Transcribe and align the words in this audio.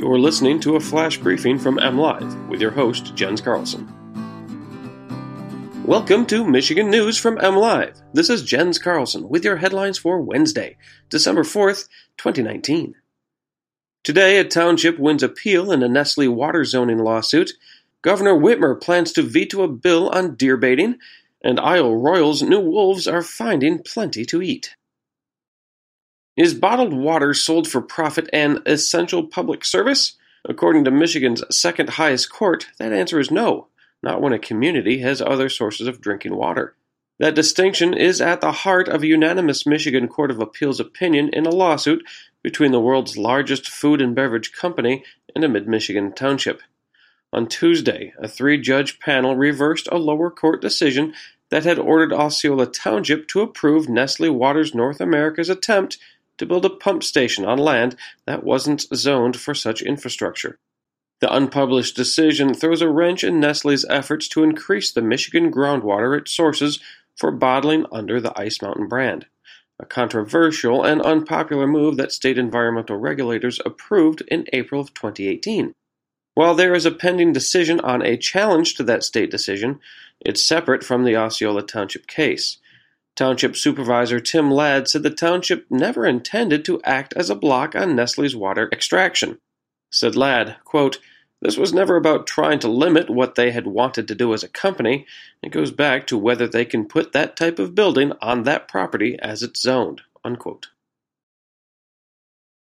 You're 0.00 0.18
listening 0.18 0.60
to 0.60 0.76
a 0.76 0.80
flash 0.80 1.18
briefing 1.18 1.58
from 1.58 1.76
MLive 1.76 2.48
with 2.48 2.58
your 2.58 2.70
host, 2.70 3.14
Jens 3.14 3.42
Carlson. 3.42 3.86
Welcome 5.84 6.24
to 6.28 6.42
Michigan 6.42 6.88
News 6.88 7.18
from 7.18 7.36
MLive. 7.36 8.00
This 8.14 8.30
is 8.30 8.42
Jens 8.42 8.78
Carlson 8.78 9.28
with 9.28 9.44
your 9.44 9.56
headlines 9.56 9.98
for 9.98 10.22
Wednesday, 10.22 10.78
December 11.10 11.42
4th, 11.42 11.86
2019. 12.16 12.94
Today, 14.02 14.38
a 14.38 14.44
township 14.44 14.98
wins 14.98 15.22
appeal 15.22 15.70
in 15.70 15.82
a 15.82 15.88
Nestle 15.88 16.28
water 16.28 16.64
zoning 16.64 17.00
lawsuit. 17.00 17.52
Governor 18.00 18.36
Whitmer 18.36 18.80
plans 18.80 19.12
to 19.12 19.22
veto 19.22 19.64
a 19.64 19.68
bill 19.68 20.08
on 20.08 20.34
deer 20.34 20.56
baiting, 20.56 20.96
and 21.44 21.60
Isle 21.60 21.94
Royale's 21.94 22.40
new 22.42 22.60
wolves 22.60 23.06
are 23.06 23.20
finding 23.20 23.82
plenty 23.82 24.24
to 24.24 24.40
eat. 24.40 24.76
Is 26.40 26.54
bottled 26.54 26.94
water 26.94 27.34
sold 27.34 27.68
for 27.68 27.82
profit 27.82 28.26
an 28.32 28.62
essential 28.64 29.24
public 29.24 29.62
service? 29.62 30.16
According 30.48 30.86
to 30.86 30.90
Michigan's 30.90 31.44
second 31.54 31.90
highest 31.90 32.32
court, 32.32 32.68
that 32.78 32.94
answer 32.94 33.20
is 33.20 33.30
no, 33.30 33.66
not 34.02 34.22
when 34.22 34.32
a 34.32 34.38
community 34.38 35.00
has 35.00 35.20
other 35.20 35.50
sources 35.50 35.86
of 35.86 36.00
drinking 36.00 36.34
water. 36.34 36.74
That 37.18 37.34
distinction 37.34 37.92
is 37.92 38.22
at 38.22 38.40
the 38.40 38.52
heart 38.52 38.88
of 38.88 39.02
a 39.02 39.06
unanimous 39.06 39.66
Michigan 39.66 40.08
Court 40.08 40.30
of 40.30 40.40
Appeals 40.40 40.80
opinion 40.80 41.28
in 41.34 41.44
a 41.44 41.50
lawsuit 41.50 42.02
between 42.42 42.72
the 42.72 42.80
world's 42.80 43.18
largest 43.18 43.68
food 43.68 44.00
and 44.00 44.14
beverage 44.14 44.50
company 44.50 45.04
and 45.34 45.44
a 45.44 45.48
mid 45.48 45.68
Michigan 45.68 46.10
township. 46.10 46.62
On 47.34 47.46
Tuesday, 47.46 48.14
a 48.18 48.26
three 48.26 48.56
judge 48.56 48.98
panel 48.98 49.36
reversed 49.36 49.88
a 49.92 49.98
lower 49.98 50.30
court 50.30 50.62
decision 50.62 51.12
that 51.50 51.64
had 51.64 51.78
ordered 51.78 52.14
Osceola 52.14 52.64
Township 52.64 53.28
to 53.28 53.42
approve 53.42 53.90
Nestle 53.90 54.30
Waters 54.30 54.74
North 54.74 55.02
America's 55.02 55.50
attempt 55.50 55.98
to 56.40 56.46
build 56.46 56.64
a 56.64 56.70
pump 56.70 57.04
station 57.04 57.44
on 57.44 57.58
land 57.58 57.94
that 58.26 58.42
wasn't 58.42 58.86
zoned 58.94 59.38
for 59.38 59.54
such 59.54 59.82
infrastructure. 59.82 60.58
The 61.20 61.32
unpublished 61.32 61.94
decision 61.94 62.54
throws 62.54 62.80
a 62.80 62.88
wrench 62.88 63.22
in 63.22 63.38
Nestle's 63.38 63.84
efforts 63.90 64.26
to 64.28 64.42
increase 64.42 64.90
the 64.90 65.02
Michigan 65.02 65.52
groundwater 65.52 66.18
it 66.18 66.28
sources 66.28 66.80
for 67.14 67.30
bottling 67.30 67.84
under 67.92 68.22
the 68.22 68.32
Ice 68.40 68.62
Mountain 68.62 68.88
brand, 68.88 69.26
a 69.78 69.84
controversial 69.84 70.82
and 70.82 71.02
unpopular 71.02 71.66
move 71.66 71.98
that 71.98 72.10
state 72.10 72.38
environmental 72.38 72.96
regulators 72.96 73.60
approved 73.66 74.22
in 74.28 74.46
April 74.54 74.80
of 74.80 74.94
2018. 74.94 75.74
While 76.32 76.54
there 76.54 76.74
is 76.74 76.86
a 76.86 76.90
pending 76.90 77.34
decision 77.34 77.80
on 77.80 78.00
a 78.00 78.16
challenge 78.16 78.76
to 78.76 78.82
that 78.84 79.04
state 79.04 79.30
decision, 79.30 79.78
it's 80.20 80.46
separate 80.46 80.84
from 80.84 81.04
the 81.04 81.16
Osceola 81.16 81.62
Township 81.62 82.06
case. 82.06 82.56
Township 83.20 83.54
Supervisor 83.54 84.18
Tim 84.18 84.50
Ladd 84.50 84.88
said 84.88 85.02
the 85.02 85.10
township 85.10 85.66
never 85.70 86.06
intended 86.06 86.64
to 86.64 86.80
act 86.84 87.12
as 87.14 87.28
a 87.28 87.34
block 87.34 87.76
on 87.76 87.94
Nestle's 87.94 88.34
water 88.34 88.66
extraction. 88.72 89.38
Said 89.92 90.16
Ladd, 90.16 90.56
quote, 90.64 91.00
This 91.42 91.58
was 91.58 91.74
never 91.74 91.96
about 91.96 92.26
trying 92.26 92.60
to 92.60 92.68
limit 92.68 93.10
what 93.10 93.34
they 93.34 93.50
had 93.50 93.66
wanted 93.66 94.08
to 94.08 94.14
do 94.14 94.32
as 94.32 94.42
a 94.42 94.48
company. 94.48 95.04
It 95.42 95.52
goes 95.52 95.70
back 95.70 96.06
to 96.06 96.16
whether 96.16 96.48
they 96.48 96.64
can 96.64 96.86
put 96.86 97.12
that 97.12 97.36
type 97.36 97.58
of 97.58 97.74
building 97.74 98.14
on 98.22 98.44
that 98.44 98.68
property 98.68 99.18
as 99.20 99.42
it's 99.42 99.60
zoned. 99.60 100.00
Unquote. 100.24 100.68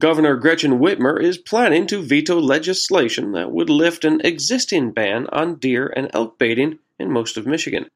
Governor 0.00 0.34
Gretchen 0.34 0.80
Whitmer 0.80 1.22
is 1.22 1.38
planning 1.38 1.86
to 1.86 2.02
veto 2.02 2.40
legislation 2.40 3.30
that 3.34 3.52
would 3.52 3.70
lift 3.70 4.04
an 4.04 4.20
existing 4.24 4.90
ban 4.90 5.28
on 5.28 5.60
deer 5.60 5.92
and 5.94 6.10
elk 6.12 6.40
baiting 6.40 6.80
in 6.98 7.12
most 7.12 7.36
of 7.36 7.46
Michigan. 7.46 7.86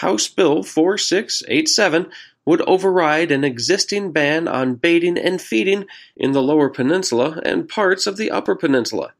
House 0.00 0.28
Bill 0.28 0.62
4687 0.62 2.10
would 2.46 2.62
override 2.62 3.30
an 3.30 3.44
existing 3.44 4.12
ban 4.12 4.48
on 4.48 4.76
baiting 4.76 5.18
and 5.18 5.42
feeding 5.42 5.84
in 6.16 6.32
the 6.32 6.42
Lower 6.42 6.70
Peninsula 6.70 7.38
and 7.44 7.68
parts 7.68 8.06
of 8.06 8.16
the 8.16 8.30
Upper 8.30 8.56
Peninsula. 8.56 9.12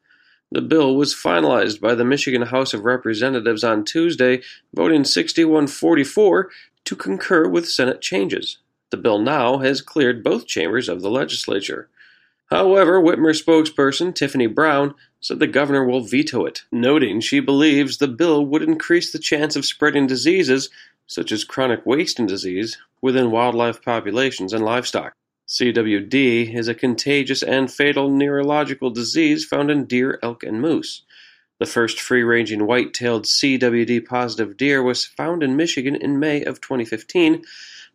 The 0.50 0.62
bill 0.62 0.96
was 0.96 1.14
finalized 1.14 1.82
by 1.82 1.94
the 1.94 2.04
Michigan 2.04 2.42
House 2.42 2.72
of 2.72 2.86
Representatives 2.86 3.62
on 3.62 3.84
Tuesday, 3.84 4.40
voting 4.74 5.04
6144 5.04 6.50
to 6.86 6.96
concur 6.96 7.46
with 7.46 7.68
Senate 7.68 8.00
changes. 8.00 8.56
The 8.88 8.96
bill 8.96 9.18
now 9.18 9.58
has 9.58 9.82
cleared 9.82 10.24
both 10.24 10.46
chambers 10.46 10.88
of 10.88 11.02
the 11.02 11.10
legislature. 11.10 11.90
However, 12.50 13.00
Whitmer 13.00 13.32
spokesperson 13.32 14.12
Tiffany 14.12 14.48
Brown 14.48 14.94
said 15.20 15.38
the 15.38 15.46
governor 15.46 15.84
will 15.84 16.00
veto 16.00 16.44
it, 16.46 16.62
noting 16.72 17.20
she 17.20 17.38
believes 17.38 17.98
the 17.98 18.08
bill 18.08 18.44
would 18.44 18.62
increase 18.62 19.12
the 19.12 19.20
chance 19.20 19.54
of 19.54 19.64
spreading 19.64 20.08
diseases, 20.08 20.68
such 21.06 21.30
as 21.30 21.44
chronic 21.44 21.86
wasting 21.86 22.26
disease, 22.26 22.76
within 23.00 23.30
wildlife 23.30 23.82
populations 23.82 24.52
and 24.52 24.64
livestock. 24.64 25.12
CWD 25.46 26.54
is 26.54 26.68
a 26.68 26.74
contagious 26.74 27.42
and 27.42 27.72
fatal 27.72 28.08
neurological 28.08 28.90
disease 28.90 29.44
found 29.44 29.70
in 29.70 29.84
deer, 29.84 30.18
elk, 30.22 30.42
and 30.42 30.60
moose. 30.60 31.02
The 31.60 31.66
first 31.66 32.00
free 32.00 32.22
ranging 32.22 32.66
white 32.66 32.94
tailed 32.94 33.24
CWD 33.26 34.06
positive 34.06 34.56
deer 34.56 34.82
was 34.82 35.04
found 35.04 35.42
in 35.42 35.56
Michigan 35.56 35.94
in 35.94 36.18
May 36.18 36.42
of 36.42 36.60
2015 36.60 37.42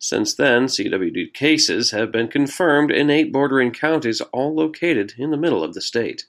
since 0.06 0.36
then, 0.36 0.66
CWD 0.66 1.34
cases 1.34 1.90
have 1.90 2.12
been 2.12 2.28
confirmed 2.28 2.92
in 2.92 3.10
eight 3.10 3.34
bordering 3.34 3.72
counties, 3.72 4.22
all 4.22 4.54
located 4.54 5.16
in 5.18 5.32
the 5.32 5.38
middle 5.38 5.64
of 5.64 5.74
the 5.74 5.82
state. 5.82 6.26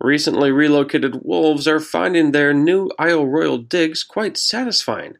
Recently 0.00 0.50
relocated 0.50 1.22
wolves 1.22 1.68
are 1.68 1.78
finding 1.78 2.32
their 2.32 2.52
new 2.52 2.90
Isle 2.98 3.26
Royale 3.26 3.58
digs 3.58 4.02
quite 4.02 4.36
satisfying. 4.36 5.14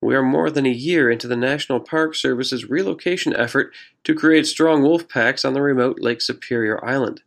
We 0.00 0.14
are 0.14 0.22
more 0.22 0.50
than 0.50 0.64
a 0.64 0.70
year 0.70 1.10
into 1.10 1.28
the 1.28 1.36
National 1.36 1.78
Park 1.78 2.14
Service's 2.14 2.64
relocation 2.64 3.36
effort 3.36 3.74
to 4.04 4.14
create 4.14 4.46
strong 4.46 4.82
wolf 4.82 5.08
packs 5.08 5.44
on 5.44 5.52
the 5.52 5.62
remote 5.62 6.00
Lake 6.00 6.22
Superior 6.22 6.82
Island. 6.82 7.22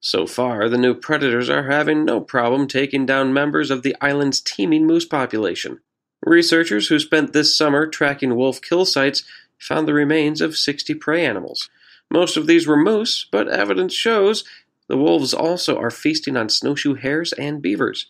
So 0.00 0.26
far, 0.26 0.68
the 0.68 0.78
new 0.78 0.94
predators 0.94 1.48
are 1.48 1.70
having 1.70 2.04
no 2.04 2.20
problem 2.20 2.66
taking 2.66 3.06
down 3.06 3.32
members 3.32 3.70
of 3.70 3.82
the 3.82 3.94
island's 4.00 4.40
teeming 4.40 4.84
moose 4.84 5.06
population. 5.06 5.80
Researchers 6.24 6.88
who 6.88 6.98
spent 6.98 7.34
this 7.34 7.56
summer 7.56 7.86
tracking 7.86 8.34
wolf 8.34 8.62
kill 8.62 8.86
sites 8.86 9.24
found 9.58 9.86
the 9.86 9.92
remains 9.92 10.40
of 10.40 10.56
60 10.56 10.94
prey 10.94 11.24
animals. 11.24 11.68
Most 12.10 12.38
of 12.38 12.46
these 12.46 12.66
were 12.66 12.78
moose, 12.78 13.26
but 13.30 13.48
evidence 13.48 13.92
shows 13.92 14.42
the 14.88 14.96
wolves 14.96 15.34
also 15.34 15.76
are 15.78 15.90
feasting 15.90 16.34
on 16.36 16.48
snowshoe 16.48 16.94
hares 16.94 17.34
and 17.34 17.60
beavers. 17.60 18.06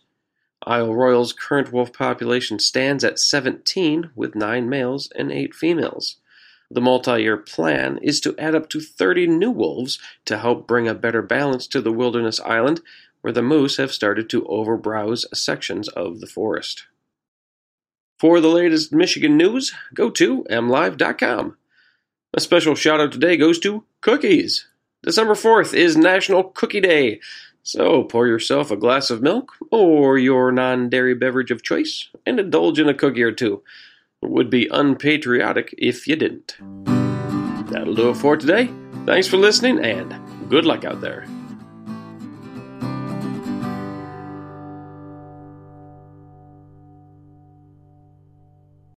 Isle 0.65 0.95
Royale's 0.95 1.33
current 1.33 1.73
wolf 1.73 1.93
population 1.93 2.61
stands 2.61 3.03
at 3.03 3.19
17, 3.19 4.11
with 4.15 4.37
9 4.37 4.69
males 4.69 5.11
and 5.17 5.33
8 5.33 5.53
females. 5.53 6.17
The 6.71 6.81
multi 6.81 7.23
year 7.23 7.37
plan 7.37 7.99
is 7.99 8.21
to 8.21 8.39
add 8.39 8.55
up 8.55 8.69
to 8.71 8.81
30 8.81 9.27
new 9.27 9.51
wolves 9.51 9.99
to 10.25 10.39
help 10.39 10.69
bring 10.69 10.87
a 10.87 10.95
better 10.95 11.21
balance 11.21 11.67
to 11.69 11.81
the 11.81 11.93
wilderness 11.93 12.41
island, 12.41 12.81
where 13.23 13.33
the 13.33 13.43
moose 13.43 13.77
have 13.77 13.93
started 13.93 14.31
to 14.31 14.45
overbrowse 14.45 15.27
sections 15.37 15.89
of 15.89 16.21
the 16.21 16.27
forest. 16.27 16.87
For 18.25 18.41
the 18.41 18.49
latest 18.49 18.91
Michigan 18.91 19.37
news, 19.37 19.75
go 19.93 20.09
to 20.09 20.45
mlive.com. 20.45 21.59
A 22.33 22.41
special 22.41 22.75
shout 22.75 22.99
out 22.99 23.13
today 23.13 23.37
goes 23.37 23.59
to 23.59 23.85
cookies. 24.01 24.67
December 25.03 25.35
4th 25.35 25.75
is 25.75 25.95
National 25.95 26.43
Cookie 26.43 26.81
Day, 26.81 27.21
so 27.63 28.03
pour 28.03 28.27
yourself 28.27 28.71
a 28.71 28.79
glass 28.79 29.11
of 29.11 29.21
milk 29.21 29.53
or 29.71 30.17
your 30.17 30.51
non 30.53 30.89
dairy 30.89 31.15
beverage 31.15 31.51
of 31.51 31.63
choice 31.63 32.09
and 32.25 32.41
indulge 32.41 32.79
in 32.79 32.89
a 32.89 32.95
cookie 32.95 33.23
or 33.23 33.31
two. 33.31 33.63
It 34.23 34.31
would 34.31 34.49
be 34.49 34.69
unpatriotic 34.69 35.75
if 35.77 36.07
you 36.07 36.17
didn't. 36.17 36.57
That'll 37.71 37.95
do 37.95 38.09
it 38.09 38.17
for 38.17 38.39
today. 38.39 38.71
Thanks 39.05 39.29
for 39.29 39.37
listening 39.37 39.85
and 39.85 40.19
good 40.49 40.65
luck 40.65 40.87
out 40.87 41.03
there. 41.03 41.27